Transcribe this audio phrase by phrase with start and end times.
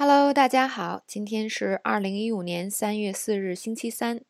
[0.00, 4.20] Hello，大家好，今天是二零一五年三月四日，星期三。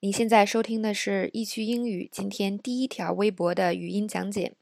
[0.00, 4.52] 你现在收听的是易趣英语今天第一条微博的语音讲解。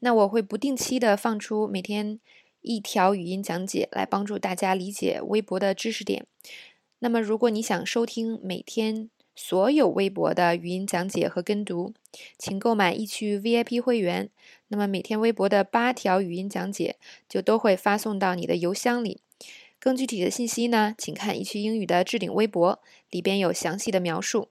[0.00, 2.20] 那我会不定期的放出每天
[2.60, 6.26] 一条语音讲解，来帮助大家理解微博的知识点。
[6.98, 11.94] 那么，如果你想收听每天所有微博的语音讲解和跟读，
[12.36, 14.28] 请购买易趣 VIP 会员。
[14.68, 19.22] 那么，每天微博的八条语音讲解就都会发送到你的邮箱里。
[19.82, 24.48] 更具体的信息呢，请看易趣英语的置顶微博，里边有详细的描述。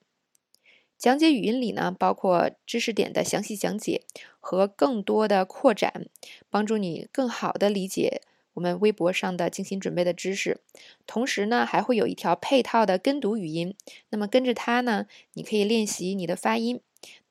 [0.98, 4.04] 讲解语音里呢，包括知识点的详细讲解
[4.42, 6.06] 和更多的扩展，
[6.50, 8.22] 帮助你更好的理解
[8.56, 10.60] 我们微博上的精心准备的知识。
[11.08, 13.74] 同时呢，还会有一条配套的跟读语音，
[14.10, 16.82] 那么跟着它呢，你可以练习你的发音。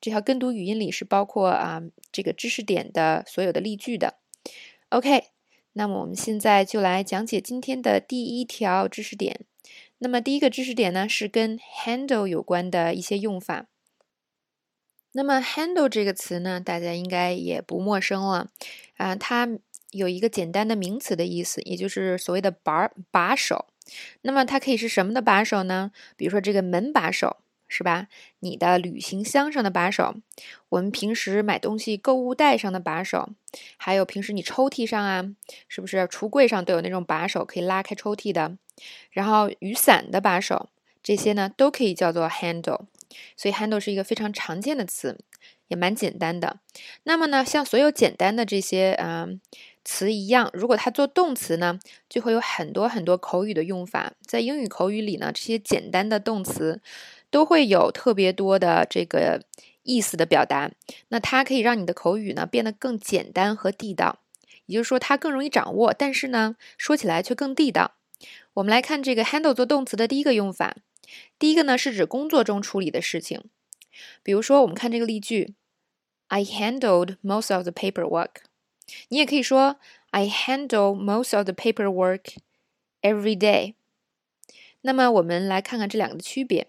[0.01, 4.15] 这条跟读语音里是包括啊这个知识点的所有的例句的。
[4.89, 5.30] OK。
[5.73, 9.45] 那么我们现在就来讲解今天的第一条知识点。
[9.99, 13.67] 那么第一个知识点呢，是跟 handle 有关的一些用法。
[15.13, 18.49] 那么 handle 这个词呢，大家应该也不陌生了
[18.97, 19.47] 啊，它
[19.91, 23.67] 有一个简单的名词的意思，也就是所谓的把把手。
[24.21, 25.91] 那么它可以是什么的把手呢？
[26.15, 27.37] 比如说这个门把手。
[27.71, 28.09] 是吧？
[28.39, 30.13] 你的旅行箱上的把手，
[30.67, 33.29] 我们平时买东西购物袋上的把手，
[33.77, 35.23] 还有平时你抽屉上啊，
[35.69, 38.57] 是不是橱柜上都有那种把手可以拉开抽屉的？
[39.11, 40.67] 然后雨伞的把手，
[41.01, 42.81] 这些呢都可以叫做 handle。
[43.37, 45.17] 所以 handle 是一个非常常见的词，
[45.69, 46.59] 也蛮简单的。
[47.03, 49.39] 那么呢，像所有简单的这些嗯
[49.83, 54.13] 词一样，如果它做动词呢，就会有很多很多口语的用法。
[54.25, 56.81] 在英语口语里呢，这些简单的动词。
[57.31, 59.43] 都会有特别多的这个
[59.81, 60.69] 意思的表达，
[61.07, 64.19] 那它可以让你的口语呢变得更简单和地道，
[64.67, 67.95] 也就是说它更容易掌握，但是呢说起来却更地道。
[68.53, 70.75] 我们来看这个 handle 做动词的第一个用法，
[71.39, 73.45] 第一个呢是指工作中处理的事情，
[74.21, 75.55] 比如说我们看这个例句
[76.27, 78.43] ，I handled most of the paperwork。
[79.07, 79.77] 你也可以说
[80.09, 82.35] I handle most of the paperwork
[83.01, 83.75] every day。
[84.81, 86.67] 那么我们来看看这两个的区别。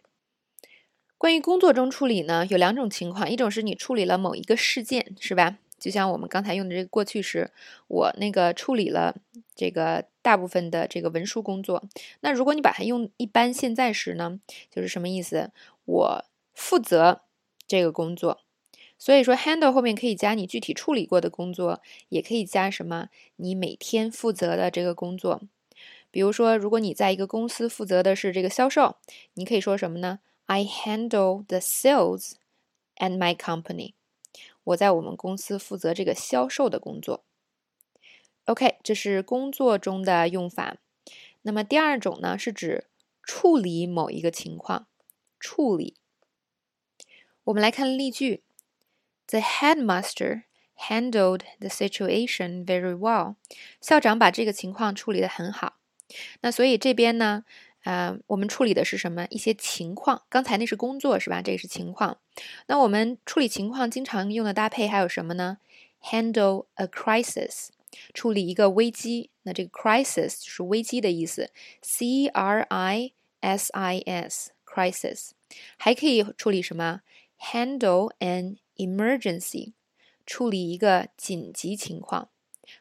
[1.23, 5.57] 关于工作中处理呢，有两种情况，一种是你处理了某一个事件，是吧？
[5.79, 7.53] 就像我们刚才用的这个过去时，
[7.87, 9.15] 我那个处理了
[9.55, 11.85] 这个大部分的这个文书工作。
[12.23, 15.53] 那如果你把它用一般现在时呢，就是什么意思？
[15.85, 16.25] 我
[16.55, 17.21] 负责
[17.69, 18.41] 这个工作。
[18.99, 23.11] 所以说，handle 后面可以加你具体处理过的工作，也可以加什么？
[23.37, 25.41] 你每天负责的这个工作。
[26.11, 28.97] 比如说，如果你在一个公司负责的是这个销售，
[29.35, 30.19] 你可以说什么呢
[30.53, 32.33] ？I handle the sales
[32.97, 33.95] at my company。
[34.65, 37.25] 我在我们公司负责这个销售的工作。
[38.45, 40.77] OK，这是工作中的用法。
[41.41, 42.89] 那么第二种呢，是指
[43.23, 44.89] 处理某一个情况。
[45.41, 45.97] 处理。
[47.45, 48.43] 我们来看例句
[49.29, 50.43] ：The headmaster
[50.77, 53.37] handled the situation very well。
[53.81, 55.79] 校长把这个情况处理得很好。
[56.43, 57.45] 那所以这边呢？
[57.83, 59.27] 啊，我们处理的是什么？
[59.31, 60.23] 一些情况。
[60.29, 61.43] 刚才那是工作，是吧？
[61.43, 62.19] 这是情况。
[62.67, 65.59] 那我们处理情况经常用的搭配还有什么呢
[66.03, 67.69] ？Handle a crisis，
[68.15, 69.31] 处理一个危机。
[69.43, 71.51] 那这个 crisis 是危机的意思
[71.81, 75.31] ，C R I S I S，crisis。
[75.77, 77.01] 还可以处理什么
[77.41, 79.73] ？Handle an emergency，
[80.25, 82.29] 处理一个紧急情况。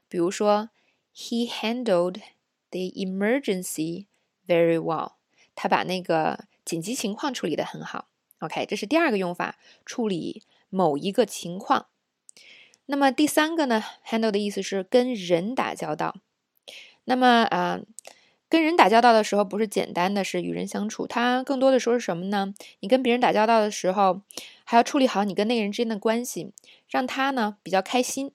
[0.07, 0.69] 比如说
[1.15, 2.21] ，He handled
[2.69, 4.05] the emergency。
[4.51, 5.13] Very well，
[5.55, 8.09] 他把那个紧急情况处理的很好。
[8.39, 11.85] OK，这是第二个用法，处理某一个情况。
[12.87, 16.17] 那么第三个呢？Handle 的意思是跟人打交道。
[17.05, 17.79] 那么啊，
[18.49, 22.53] 跟人打交道的时候，不是简单的是与人相处，它更多的说是什么呢？
[22.81, 24.19] 你跟别人打交道的时候，
[24.65, 26.51] 还要处理好你跟那个人之间的关系，
[26.89, 28.33] 让他呢比较开心。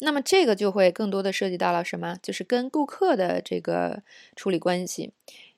[0.00, 2.16] 那么这个就会更多的涉及到了什么？
[2.22, 4.02] 就是跟顾客的这个
[4.36, 5.12] 处理关系，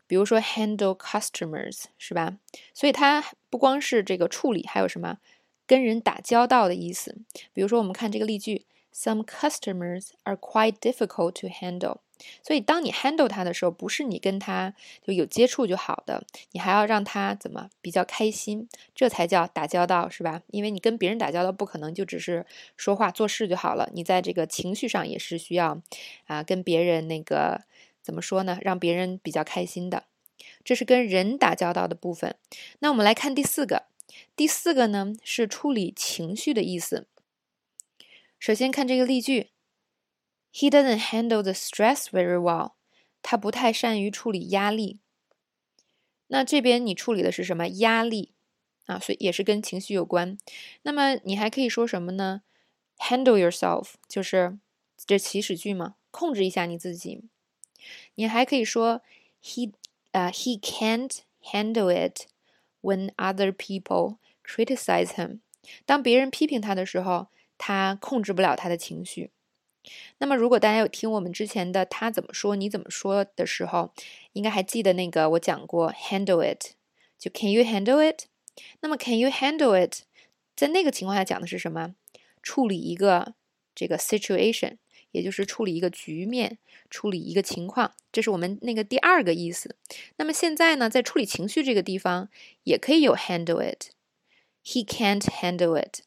[0.06, 2.36] 比如说 handle customers，是吧？
[2.74, 5.18] 所以它不光是这个处理，还有什么
[5.66, 7.16] 跟人打交道的意思。
[7.52, 8.66] 比如说我们看这个例句
[8.96, 11.98] ：Some customers are quite difficult to handle。
[12.42, 14.72] 所以，当你 handle 他的时候，不是你跟他
[15.02, 20.40] 就有接触就好的，你还要让他怎么比较开心，这才叫打交道，是吧？
[20.46, 25.82] 因为你跟别人打交道，不可能就只是说话做事就好了，你在这个情绪上也是需要
[26.24, 27.64] 啊，跟别人那个
[28.00, 28.58] 怎么说呢？
[28.62, 30.04] 让别人比较开心的，
[30.64, 32.34] 这是跟人打交道的部分。
[32.78, 33.82] 那我们来看第四个，
[34.34, 37.06] 第四个呢是处理情绪的意思。
[38.38, 39.50] 首先看这个例句。
[40.52, 42.72] He doesn't handle the stress very well.
[43.20, 45.00] 他不太善于处理压力。
[46.28, 48.32] 那这边你处理的是什么压力
[48.86, 48.98] 啊？
[48.98, 50.38] 所以也是跟情绪有关。
[50.82, 52.42] 那么你还可以说什么呢
[52.96, 54.58] ？Handle yourself，就是
[54.96, 57.24] 这祈使句嘛，控制一下你自己。
[58.14, 59.02] 你还可以说
[59.42, 59.72] he
[60.12, 62.26] 啊，he can't handle it
[62.80, 65.40] when other people criticize him。
[65.84, 67.28] 当别人批评他的时候，
[67.58, 69.30] 他控制不了他的情绪。
[70.18, 73.92] 那么，如果大家有听我们之前的他怎么说，你怎么说的时候，
[74.32, 76.72] 应该还记得那个我讲过 handle it，
[77.18, 78.24] 就 can you handle it？
[78.80, 80.00] 那么 can you handle it？
[80.56, 81.94] 在那个情况下讲的是什么？
[82.42, 83.34] 处理一个
[83.74, 84.78] 这个 situation，
[85.12, 86.58] 也就是处理一个局面，
[86.90, 89.76] 处理一个情况，这是我们那个第二个意思。
[90.16, 92.28] 那么现在呢，在处理情绪这个地方，
[92.64, 93.90] 也可以有 handle it。
[94.64, 96.05] He can't handle it。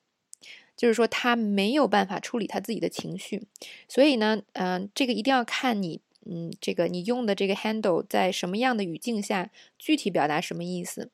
[0.80, 3.46] 就是说他没有办法处理他自己的情绪，
[3.90, 11.12] 所以呢，嗯，这个一定要看你，嗯，这个你用的这个 handle 在什么样的语境下具体表达什么意思。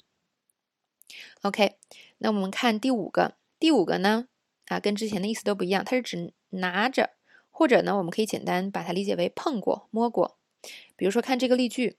[1.41, 1.77] OK，
[2.19, 4.27] 那我们看第五个，第五个呢，
[4.67, 7.15] 啊，跟之前的意思都不一样，它是指拿着，
[7.49, 10.37] 或者呢，我们可以简单把它理解为碰过、摸过。
[10.95, 11.97] 比如说看这个例句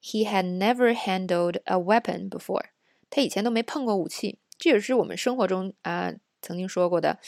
[0.00, 2.66] ，He had never handled a weapon before，
[3.10, 6.14] 他以前都没碰过武器，这也是我们生活中啊。
[6.42, 7.18] 曾经说过的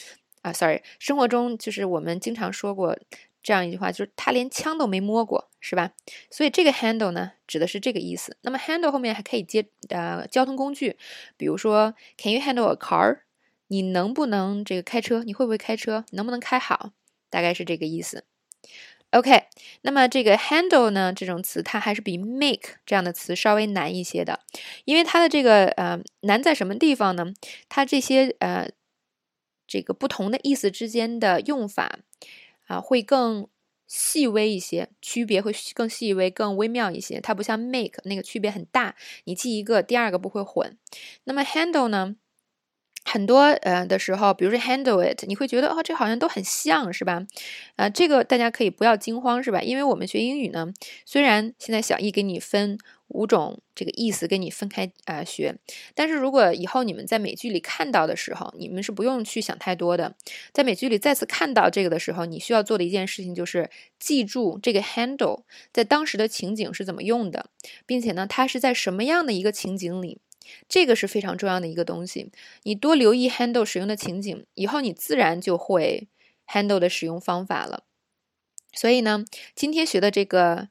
[0.42, 2.98] 啊，sorry，生活中就是我们经常说过
[3.42, 5.92] 这样一句话，就是他连枪都没摸过，是吧？
[6.30, 8.36] 所以这个 handle 呢，指的是这个意思。
[8.42, 10.96] 那么 handle 后面还可以接呃交通工具，
[11.36, 13.20] 比如说 Can you handle a car？
[13.68, 15.22] 你能不能这个开车？
[15.24, 16.04] 你会不会开车？
[16.12, 16.92] 能不能开好？
[17.30, 18.24] 大概是这个意思。
[19.10, 19.44] OK，
[19.82, 24.40] 那么这个 handle 呢这种词，它还是比 make 这样的词稍微难一些的，
[24.84, 27.32] 因为它的这个呃难在什么地方呢？
[27.68, 28.70] 它这些呃。
[29.74, 31.98] 这个不同的意思之间的用法
[32.68, 33.48] 啊，会更
[33.88, 37.20] 细微一些，区别会更细微、更微妙一些。
[37.20, 38.94] 它不像 make 那个区别很大，
[39.24, 40.78] 你记一个，第二个不会混。
[41.24, 42.14] 那么 handle 呢？
[43.04, 47.26] 很多呃的时候，比如说 handle it，你会觉得哦，这好像都很像是吧？
[47.74, 49.60] 啊，这个大家可以不要惊慌是吧？
[49.60, 50.72] 因为我们学英语呢，
[51.04, 52.78] 虽然现在小易给你分
[53.08, 55.56] 五种这个意思给你分开啊学，
[55.94, 60.16] 但是如果以后你们在美剧里看到的时候，你们是不用去想太多的。
[60.52, 65.42] 在美剧里再次看到这个的时候，你需要做的一件事情就是记住这个 handle
[65.72, 67.50] 在当时的情景是怎么用的，
[67.86, 70.18] 并且呢，它是在什么样的一个情景里。
[70.68, 72.30] 这个是非常重要的一个东西，
[72.64, 76.06] 你多留意 handle 使用的情景，以后你自然就会
[76.46, 77.84] handle 的使用方法了。
[78.74, 79.24] 所以呢，
[79.54, 80.68] 今天学的这个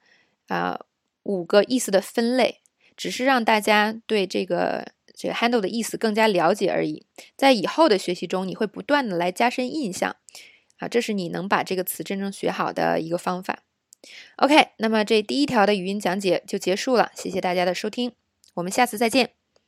[0.48, 0.82] 啊
[1.24, 2.62] 五个意思的分类，
[2.96, 7.06] 只是让大家对这个这个 handle 的意思更加了解而已。
[7.36, 10.16] 在以后的学习中，你会不断的来加深印象
[10.78, 13.64] 啊，这是你能把这个词真正学好的一个方法。
[14.36, 18.12] OK，那么这第一条的语音讲解就结束了，谢谢大家的收听，
[18.56, 19.43] 我们下次再见。